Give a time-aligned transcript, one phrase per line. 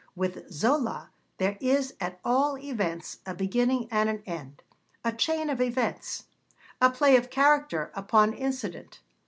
[0.15, 4.63] With Zola, there is at all events a beginning and an end,
[5.05, 6.23] a chain of events,
[6.81, 8.99] a play of character upon incident.